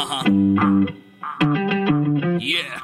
[0.00, 0.22] Uh-huh.
[2.48, 2.74] Yeah.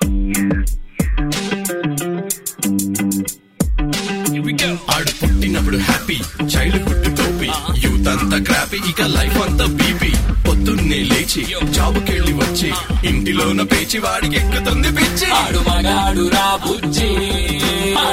[4.32, 4.70] Here we go.
[4.94, 6.16] ఆడు పుట్టినప్పుడు happy
[6.54, 7.50] childhood టోపీ
[7.84, 10.12] యూత్ అంతా క్రాపీ ఇక లైఫ్ అంతా బీపీ
[10.46, 11.42] పొద్దున్నే లేచి
[11.76, 12.70] జాబుకెళ్ళి వచ్చి
[13.10, 15.28] ఇంటిలోన పేచి వాడికి ఎక్కుతుంది పిచ్చి.
[15.40, 17.10] ఆడు మగాడు రా బుజ్జి.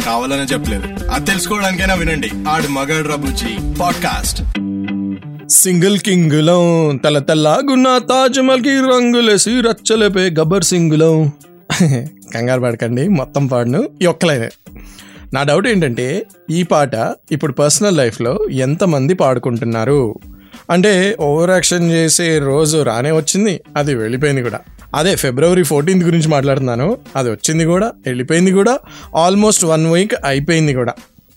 [0.00, 1.10] కావాలనే చెప్పలేదు.
[1.10, 2.30] అది తెలుసుకోవడానికైనా వినండి.
[2.48, 4.42] ఆడు మగాడు బుజ్జి పాడ్కాస్ట్.
[5.50, 11.32] సింగిల్ కింగులం తల తల్లాగున్న తాజ్మహల్కి రంగులేసి రచ్చలేపే గబ్బర్ సింగులం.
[12.34, 14.48] కంగారు పడకండి మొత్తం పాడును ఈ ఒక్కలైనే.
[15.34, 16.94] నా డౌట్ ఏంటంటే ఈ పాట
[17.32, 20.14] ఇప్పుడు పర్సనల్ లైఫ్లో ఎంతమంది పాడుకుంటున్నారు?
[20.70, 24.60] అంటే ఓవర్ యాక్షన్ చేసే రోజు రానే వచ్చింది అది వెళ్ళిపోయింది కూడా.
[24.94, 26.98] అదే ఫిబ్రవరి ఫోర్టీన్త్ గురించి మాట్లాడుతున్నాను.
[27.16, 28.78] అది వచ్చింది కూడా వెళ్ళిపోయింది కూడా
[29.16, 30.92] ఆల్మోస్ట్ వన్ వీక్ అయిపోయింది కూడా.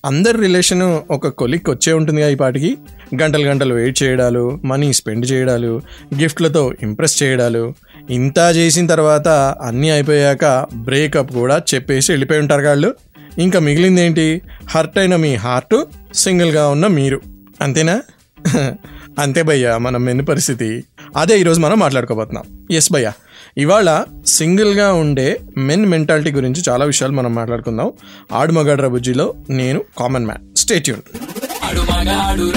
[0.06, 2.78] అందరి రిలేషన్ ఒక కొలిక్ వచ్చే ఉంటుందిగా ఈ పాటికి.
[3.22, 5.82] గంటలు గంటలు వెయిట్ చేయడాలు మనీ స్పెండ్ చేయడాలు
[6.20, 7.74] గిఫ్ట్లతో ఇంప్రెస్ చేయడాలు.
[8.10, 9.28] ఇంత చేసిన తర్వాత
[9.62, 12.96] అన్నీ అయిపోయాక బ్రేకప్ కూడా చెప్పేసి వెళ్ళిపోయి ఉంటారు వాళ్ళు
[13.40, 14.42] ఇంకా మిగిలింది ఏంటి?
[14.70, 17.22] హర్ట్ అయిన మీ హార్ట్ సింగిల్గా ఉన్న మీరు.
[17.62, 18.02] అంతేనా?
[19.20, 20.84] అంతే భయ్యా మనం మెను పరిస్థితి.
[21.18, 22.68] అదే ఈరోజు మనం మాట్లాడుకోబోతున్నాం.
[22.72, 23.14] ఎస్ భయ్యా.
[23.58, 27.92] ఇవాళ సింగిల్గా ఉండే మెన్ మెంటాలిటీ గురించి చాలా విషయాలు మనం మాట్లాడుకుందాం.
[28.32, 30.58] ఆడు మగాడ్ర బుజ్జిలో నేను కామన్ మ్యాన్.
[30.58, 32.52] స్టేట్యూన్ మగాడు మగాడు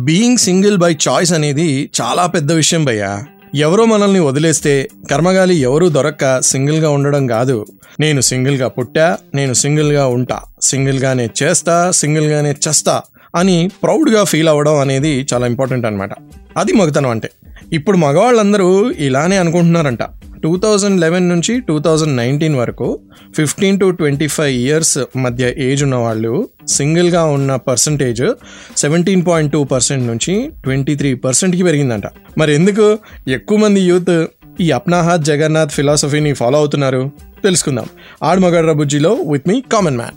[0.00, 3.24] బీయింగ్ సింగిల్ బై చాయిస్ అనేది చాలా పెద్ద విషయం భయ్యా.
[3.56, 7.66] ఎవరో మనల్ని వదిలేస్తే కర్మగాలి ఎవరూ దొరక్క సింగిల్గా ఉండడం కాదు.
[8.00, 10.38] నేను సింగిల్గా పుట్టా నేను సింగిల్గా ఉంటా.
[10.62, 13.00] సింగిల్గానే చేస్తా సింగిల్గానే చేస్తా
[13.34, 16.10] అని ప్రౌడ్గా ఫీల్ అవ్వడం అనేది చాలా ఇంపార్టెంట్ అనమాట
[16.56, 17.30] అది మగతనం అంటే.
[17.72, 20.02] ఇప్పుడు మగవాళ్ళందరూ ఇలానే అనుకుంటున్నారంట.
[20.42, 22.88] టూ థౌజండ్ లెవెన్ నుంచి టూ థౌజండ్ నైన్టీన్ వరకు
[23.36, 28.34] fifteen to twenty five years మధ్య ఏజ్ ఉన్న వాళ్ళు సింగిల్గా ఉన్న percentage
[28.76, 32.02] seventeen point two percent నుంచి ట్వంటీ త్రీ పర్సెంట్కి పెరిగిందంట.
[32.38, 34.26] మరి ఎందుకు ఎక్కువ మంది యూత్
[34.60, 37.10] ఈ అప్నాహాత్ జగన్నాథ్ ఫిలాసఫీని ఫాలో అవుతున్నారు?
[37.42, 37.86] తెలుసుకుందాం.
[38.22, 40.16] ఆడుమగడ్ర బుజ్జిలో with me common man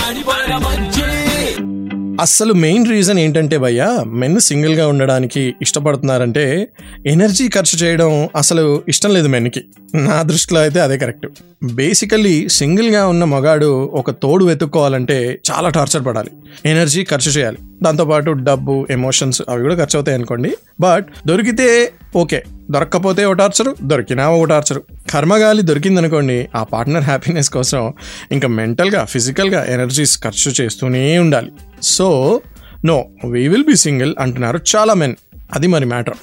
[2.15, 2.21] Hmm.
[2.21, 6.69] అస్సలు మెయిన్ రీజన్ ఏంటంటే భయ్యా మెన్ సింగిల్గా ఉండడానికి ఇష్టపడుతున్నారంటే
[7.07, 9.63] ఎనర్జీ ఖర్చు చేయడం అసలు ఇష్టం లేదు మెన్కి
[9.95, 11.27] నా దృష్టిలో అయితే అదే కరెక్ట్
[11.75, 16.31] బేసికల్లీ సింగిల్గా ఉన్న మగాడు ఒక తోడు వెతుక్కోవాలంటే చాలా టార్చర్ పడాలి.
[16.67, 17.59] ఎనర్జీ ఖర్చు చేయాలి.
[17.83, 24.31] దాంతోపాటు డబ్బు ఎమోషన్స్ అవి కూడా ఖర్చు అవుతాయి అనుకోండి బట్ దొరికితే ఓకే దొరక్కపోతే ఓ టార్చరు దొరికినా
[24.31, 24.83] ఓ టార్చరు.
[25.11, 27.93] కర్మగాలి దొరికిందనుకోండి ఆ పార్ట్నర్ హ్యాపీనెస్ కోసం
[28.33, 31.51] ఇంకా మెంటల్గా ఫిజికల్గా ఎనర్జీస్ ఖర్చు చేస్తూనే ఉండాలి.
[31.83, 32.41] So
[32.85, 35.15] no we will be single అంటున్నారు చాలా మెన్
[35.55, 36.15] అది మరి మ్యాటర్.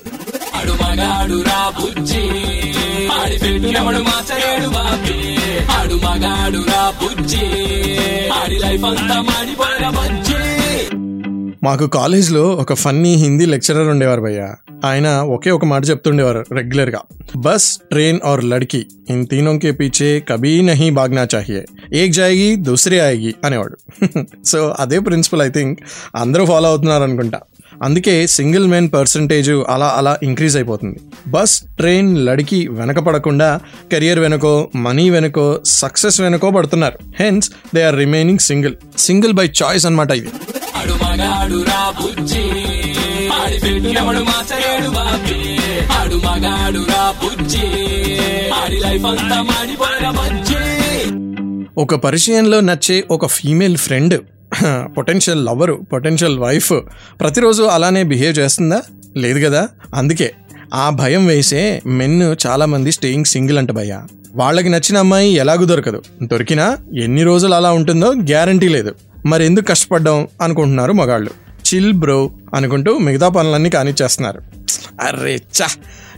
[11.64, 14.56] మాకు కాలేజ్లో ఒక ఫన్నీ హిందీ లెక్చరర్ ఉండేవారు భయ్యా.
[14.86, 17.00] ఆయన ఒకే ఒక మాట చెప్తుండేవారు రెగ్యులర్గా
[17.38, 18.86] బస్ ట్రైన్ ఆర్ లడ్కి.
[19.10, 21.66] ఇన్ తీనం కే పీచే కబీ నహి బాగ్నా చాహియే.
[21.94, 23.78] ఏక్ జాయిగి దూసరి ఆయిగి అనేవాడు.
[24.46, 25.80] సో అదే ప్రిన్సిపల్ ఐ థింక్
[26.16, 27.40] అందరూ ఫాలో అవుతున్నారు అనుకుంటా.
[27.84, 31.00] అందుకే సింగిల్ మెన్ పర్సంటేజ్ అలా అలా ఇంక్రీజ్ అయిపోతుంది.
[31.28, 33.60] బస్ ట్రైన్ లడికి వెనక పడకుండా
[33.92, 37.00] కెరియర్ వెనుకో మనీ వెనుకో సక్సెస్ వెనుకో పడుతున్నారు.
[37.20, 40.30] Hence they are remaining single single by choice అనమాట ఇది.
[43.32, 45.38] ఆడి పెట్టినప్పుడు మాచలేడు బాబీ
[46.00, 47.68] ఆడు మగాడు రా బుజ్జి
[48.54, 50.62] ఆడి లైఫ్ అంతా మాడిపోయిన బజ్జి
[51.78, 54.16] ఒక పరిచయంలో నచ్చే ఒక female friend
[54.98, 56.74] potential lover potential wife
[57.20, 58.82] ప్రతిరోజు అలానే బిహేవ్ చేస్తుందా?
[59.18, 59.68] లేదు కదా?
[59.96, 60.32] అందుకే
[60.74, 64.02] ఆ భయం వేసే మెన్ చాలామంది స్టేయింగ్ సింగిల్ అంట భయ్య.
[64.36, 66.02] వాళ్ళకి నచ్చిన అమ్మాయి ఎలాగూ దొరకదు.
[66.24, 68.96] దొరికినా ఎన్ని రోజులు అలా ఉంటుందో గ్యారంటీ లేదు.
[69.26, 71.32] మరి ఎందుకు కష్టపడ్డాం అనుకుంటున్నారు మగాళ్ళు.
[71.68, 74.42] చిల్ బ్రో అనుకుంటూ మిగతా పనులన్నీ కానిచ్చేస్తున్నారు.
[75.02, 75.68] అరే చా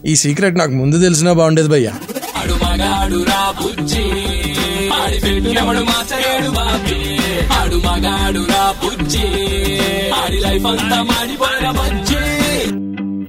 [0.05, 1.91] ఈ సీక్రెట్ నాకు ముందు తెలిసినా బాగుండేది భయ్యా.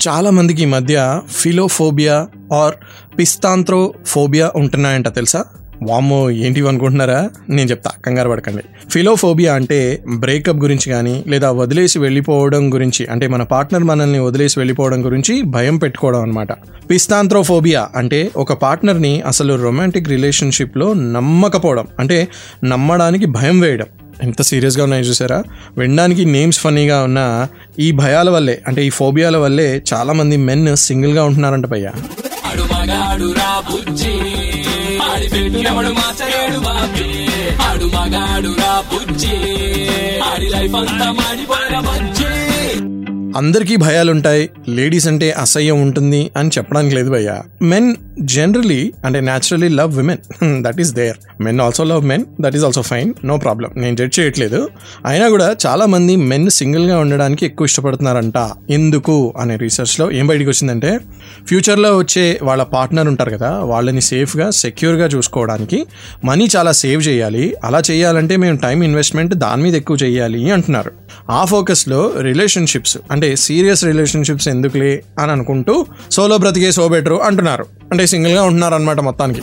[0.08, 2.74] చాలా మందికి ఈ మధ్య ఫిలోఫోబియా ఆర్
[3.18, 5.44] పిస్తాంత్రోఫోబియా ఉంటున్నాయంట తెలుసా?
[5.82, 7.30] వామ్మో ఏంటివి అనుకుంటున్నారా?
[7.50, 8.62] నేను చెప్తా కంగారు పడకండి.
[8.90, 15.04] ఫిలోఫోబియా అంటే బ్రేకప్ గురించి కానీ లేదా వదిలేసి వెళ్ళిపోవడం గురించి అంటే మన పార్ట్నర్ మనల్ని వదిలేసి వెళ్ళిపోవడం
[15.04, 16.52] గురించి భయం పెట్టుకోవడం అనమాట
[16.90, 22.28] పిస్తాంత్రోఫోబియా అంటే ఒక పార్ట్నర్ని అసలు రొమాంటిక్ రిలేషన్షిప్లో నమ్మకపోవడం అంటే
[22.64, 23.86] నమ్మడానికి భయం వేయడం.
[24.22, 25.42] ఎంత సీరియస్గా ఉన్నాయి చూసారా?
[25.78, 27.46] వినడానికి నేమ్స్ ఫన్నీగా ఉన్న
[27.78, 31.92] ఈ భయాల వల్లే అంటే ఈ ఫోబియాల వల్లే చాలామంది మెన్ సింగిల్గా ఉంటున్నారంట పయ్యా
[35.12, 37.28] ఆడి పెట్టినప్పుడు మాచలేడు బాబీ.
[37.62, 39.36] ఆడు మగాడు రా బుజ్జి.
[40.20, 42.43] ఆడి లైఫ్ అంతా మాడిపోయిన బజ్జి.
[43.36, 47.40] అందరికీ భయాలుంటాయి లేడీస్ అంటే అసహ్యం ఉంటుంది అని చెప్పడానికి లేదు భయ్య.
[47.62, 52.64] మెన్ జనరలీ అంటే naturally love women that is there men also love men that is
[52.64, 54.68] also fine no problem నేను జడ్జ్ చేయట్లేదు.
[55.06, 58.50] అయినా కూడా చాలా మంది మెన్ సింగిల్గా ఉండడానికి ఎక్కువ ఇష్టపడుతున్నారంట.
[58.70, 59.34] ఎందుకు?
[59.38, 60.98] అనే రీసెర్చ్లో ఏం బయటకు వచ్చిందంటే
[61.46, 65.86] ఫ్యూచర్లో వచ్చే వాళ్ళ పార్ట్నర్ ఉంటారు కదా వాళ్ళని సేఫ్గా సెక్యూర్గా చూసుకోవడానికి
[66.24, 67.54] మనీ చాలా సేవ్ చేయాలి.
[67.64, 70.92] అలా చేయాలంటే మేము టైం ఇన్వెస్ట్మెంట్ దాని మీద ఎక్కువ చేయాలి అంటున్నారు.
[71.30, 77.66] ఆ ఫోకస్లో రిలేషన్షిప్స్ అంటే సీరియస్ రిలేషన్షిప్స్ ఎందుకులే అని అనుకుంటూ సోలో బ్రతికే సో బెటర్ అంటున్నారు.
[77.90, 79.42] అంటే సింగిల్గా ఉంటున్నారు అనమాట మొత్తానికి.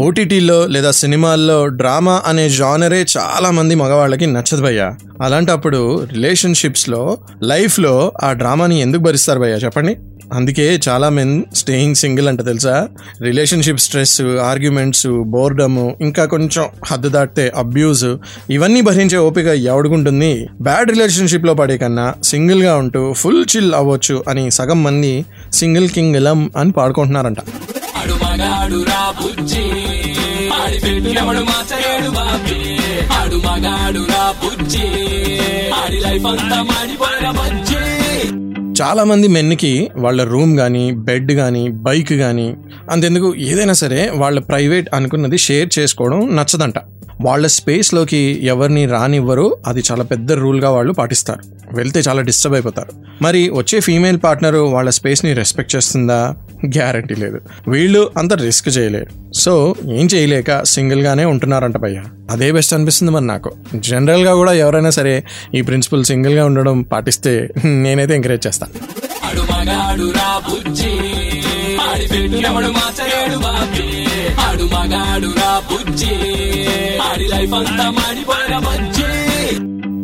[0.00, 4.94] ఓటీటీలో లేదా సినిమాల్లో డ్రామా అనే జానరే చాలా మంది మగవాళ్ళకి నచ్చదు భయ్యా.
[5.22, 9.56] అలాంటప్పుడు రిలేషన్షిప్స్లో లైఫ్లో ఆ డ్రామాని ఎందుకు భరిస్తారు భయ్యా?
[9.56, 9.96] చెప్పండి.
[10.32, 12.88] అందుకే చాలా మెన్ స్టేయింగ్ సింగిల్ అంట తెలుసా?
[13.22, 18.16] రిలేషన్షిప్ స్ట్రెస్ ఆర్గ్యుమెంట్స్ బోర్డమ్ ఇంకా కొంచెం హద్దు దాటితే అబ్యూజ్
[18.50, 20.48] ఇవన్నీ భరించే ఓపిక ఎవడుకుంటుంది?
[20.60, 26.50] బ్యాడ్ రిలేషన్షిప్లో పడే కన్నా సింగిల్గా ఉంటూ ఫుల్ చిల్ అవ్వచ్చు అని సగం మంది సింగిల్ కింగ్ ఎలం
[26.56, 27.40] అని పాడుకుంటున్నారంట.
[35.74, 37.97] ఆడి లైఫ్ అంతా మాడిపోయిన బజ్జి.
[38.80, 42.48] చాలామంది మెన్కి వాళ్ళ రూమ్ కానీ బెడ్ కానీ బైక్ కానీ
[42.90, 46.78] అంతెందుకు ఏదైనా సరే వాళ్ళ ప్రైవేట్ అనుకున్నది షేర్ చేసుకోవడం నచ్చదంట.
[47.20, 51.40] వాళ్ళ స్పేస్లోకి ఎవరిని రానివ్వరు అది చాలా పెద్ద రూల్గా వాళ్ళు పాటిస్తారు.
[51.72, 52.88] వెళ్తే చాలా డిస్టర్బ్ అయిపోతారు.
[53.22, 56.36] మరి వచ్చే ఫీమేల్ పార్ట్నర్ వాళ్ళ స్పేస్ని రెస్పెక్ట్ చేస్తుందా?
[56.66, 57.40] గ్యారంటీ లేదు.
[57.68, 59.32] వీళ్ళు అంత రిస్క్ చేయలేరు.
[59.32, 62.02] సో ఏం చేయలేక సింగిల్గానే ఉంటున్నారంట భయ్య.
[62.30, 63.52] అదే బెస్ట్ అనిపిస్తుంది మరి నాకు.
[63.74, 65.24] జనరల్గా కూడా ఎవరైనా సరే
[65.54, 68.98] ఈ ప్రిన్సిపల్ సింగిల్గా ఉండడం పాటిస్తే నేనైతే ఎంకరేజ్ చేస్తాను
[71.88, 74.06] ఆడు ఆడి మాచలేడు బాబీ.
[74.48, 76.14] ఆడు మగాడు రా బుజ్జి.
[77.02, 79.04] ఆడి లైఫ్ అంతా మాడిపోయిన బజ్జి.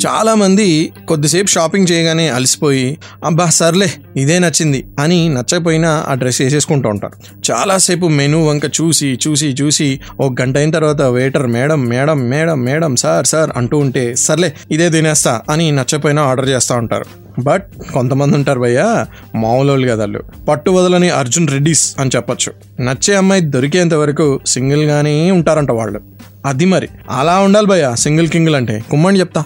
[0.06, 6.88] చాలా మంది కొద్దిసేపు షాపింగ్ చేయగానే అలసిపోయి అబ్బా సర్లే ఇదే నచ్చింది అని నచ్చకపోయినా ఆ డ్రెస్ వేసేసుకుంటూ
[6.88, 7.12] ఉంటారు.
[7.50, 12.96] చాలాసేపు మెనూ వంక చూసి చూసి చూసి ఒక గంట అయిన తర్వాత waiter madam madam madam madam
[12.96, 17.23] sir sir అంటూ ఉంటే సర్లే ఇదే తినేస్తా అని నచ్చపోయినా ఆర్డర్ చేస్తూ ఉంటారు.
[17.38, 20.22] బట్ కొంతమంది ఉంటారు భయ్యా మామూలు వాళ్ళు కదా వాళ్ళు.
[20.48, 22.82] పట్టు వదలని అర్జున్ రెడ్డిస్ అని చెప్పొచ్చు.
[22.82, 26.00] నచ్చే అమ్మాయి దొరికేంత వరకు సింగిల్గానే ఉంటారంట వాళ్ళు.
[26.46, 26.88] అది మరి.
[27.10, 28.84] అలా ఉండాలి భయ్యా సింగిల్ కింగిల్ అంటే.
[28.90, 29.44] కుమ్మని చెప్తా.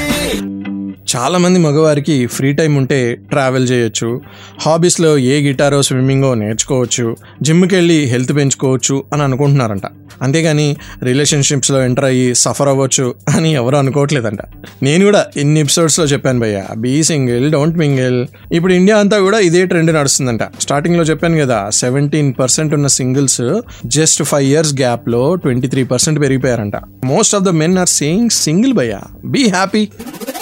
[1.16, 4.20] చాలా మంది మగవారికి ఫ్రీ టైం ఉంటే ట్రావెల్ చేయొచ్చు.
[4.60, 7.16] హాబీస్లో ఏ గిటారో స్విమ్మింగో నేర్చుకోవచ్చు.
[7.42, 9.82] జిమ్కి వెళ్ళి హెల్త్ పెంచుకోవచ్చు అని అనుకుంటున్నారంట.
[10.22, 14.38] అంతేగాని రిలేషన్షిప్స్లో ఎంటర్ అయ్యి సఫర్ అవ్వచ్చు అని ఎవరు అనుకోవట్లేదంట.
[14.82, 16.64] నేను కూడా ఎన్ని ఎపిసోడ్స్లో చెప్పాను భయ్య.
[16.76, 18.26] Be single don't mingle.
[18.52, 20.40] ఇప్పుడు ఇండియా అంతా కూడా ఇదే ట్రెండ్ నడుస్తుందంట.
[20.60, 26.76] స్టార్టింగ్లో చెప్పాను కదా సెవెంటీన్ పర్సెంట్ ఉన్న సింగిల్స్ జస్ట్ ఫైవ్ ఇయర్స్ గ్యాప్లో twenty three percent పెరిగిపోయారంట.
[27.04, 28.98] Most of the men are saying single భయ్య.
[29.24, 29.88] Be happy.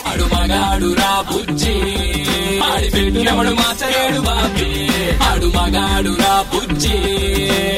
[0.08, 1.72] ఆడు మగాడు రా బుజ్జి.
[2.60, 4.88] ఆడి పెట్టినప్పుడు మాచలేడు బాబి.
[5.16, 6.96] ఆడు మగాడు రా బుజ్జి.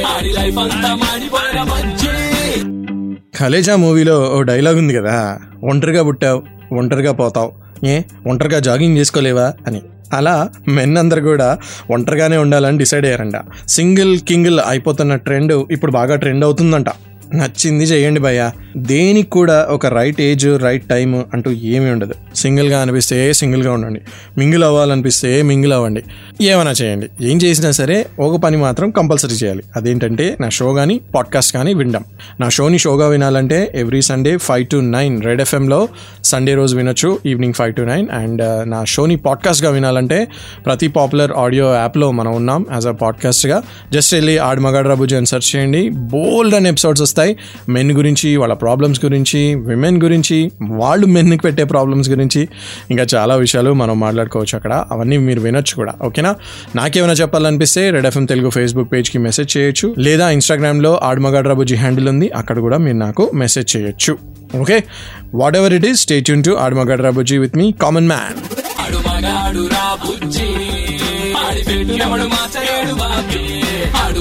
[0.03, 2.09] ఆడి లైఫ్ అంతా మాడిపోయిన బుజ్జి.
[3.39, 5.39] ఖలేజా మూవీలో ఓ డైలాగ్ ఉంది కదా.
[5.65, 6.43] ఒంటరిగా పుట్టావు
[6.75, 7.53] ఒంటరిగా పోతావు.
[7.87, 9.83] ఏ ఒంటరిగా జాగింగ్ చేసుకోలేవా అని.
[10.13, 11.59] అలా మెన్ అందరు కూడా
[11.91, 13.35] ఒంటరిగానే ఉండాలని డిసైడ్ అయ్యారంట.
[13.69, 16.87] సింగిల్ కింగిల్ అయిపోతున్న ట్రెండ్ ఇప్పుడు బాగా ట్రెండ్ అవుతుందంట.
[17.35, 18.51] నచ్చింది చేయండి భయ్య.
[18.77, 22.15] దేనికి కూడా ఒక రైట్ ఏజ్ రైట్ టైం అంటూ ఏమీ ఉండదు.
[22.37, 24.01] సింగిల్గా అనిపిస్తే సింగిల్గా ఉండండి.
[24.39, 26.03] మింగిల్ అవ్వాలనిపిస్తే మింగిల్ అవ్వండి.
[26.43, 27.07] ఏమైనా చేయండి.
[27.23, 29.63] ఏం చేసినా సరే ఒక పని మాత్రం కంపల్సరీ చేయాలి.
[29.77, 32.05] అదేంటంటే నా షో కానీ పాడ్కాస్ట్ కానీ వినడం
[32.41, 35.89] నా షోని షోగా వినాలంటే every Sunday five to nine red ఎఫ్ఎంలో
[36.25, 40.29] Sunday రోజు వినొచ్చు evening five to nine and నా షోని పాడ్కాస్ట్గా వినాలంటే
[40.67, 45.27] ప్రతి పాపులర్ ఆడియో యాప్లో మనం ఉన్నాం యాజ్ అ పాడ్కాస్ట్గా జస్ట్ వెళ్ళి ఆడ మగాడు రాబుజీ అని
[45.27, 45.89] సెర్చ్ చేయండి.
[45.89, 47.20] బోల్డ్ అని ఎపిసోడ్స్ వస్తాయి.
[47.21, 47.37] వస్తాయి.
[47.69, 52.49] మెన్ గురించి వాళ్ళ ప్రాబ్లమ్స్ గురించి విమెన్ గురించి వాళ్ళు మెన్కి పెట్టే ప్రాబ్లమ్స్ గురించి
[52.91, 54.73] ఇంకా చాలా విషయాలు మనం మాట్లాడుకోవచ్చు అక్కడ.
[54.91, 55.95] అవన్నీ మీరు వినొచ్చు కూడా.
[56.03, 56.33] ఓకేనా
[56.77, 59.95] నాకేమైనా చెప్పాలనిపిస్తే రెడ్ ఎఫ్ఎం తెలుగు ఫేస్బుక్ పేజ్కి మెసేజ్ చేయొచ్చు.
[59.99, 62.31] లేదా ఇన్స్టాగ్రామ్లో ఆడమగాడ్రాబుజీ హ్యాండిల్ ఉంది.
[62.41, 64.19] అక్కడ కూడా మీరు నాకు మెసేజ్ చేయొచ్చు.
[64.57, 64.79] Okay
[65.57, 68.39] whatever it is stay tune to ఆడమగాడ్రాబుజీ with me common man
[68.81, 68.99] ఆడు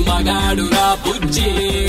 [0.08, 1.89] మగాడు రా బుజ్జి.